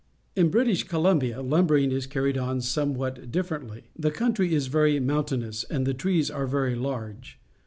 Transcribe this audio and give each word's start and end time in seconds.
In 0.35 0.49
British 0.49 0.83
Columbia 0.85 1.43
lumbering 1.43 1.91
is 1.91 2.07
carried 2.07 2.35
on 2.35 2.59
somewhat 2.61 3.31
differently. 3.31 3.83
The 3.95 4.09
country 4.09 4.51
is 4.51 4.65
very 4.65 4.99
mountainous, 4.99 5.63
and 5.65 5.85
the 5.85 5.93
trees 5.93 6.31
are 6.31 6.47
very 6.47 6.73
large. 6.73 7.37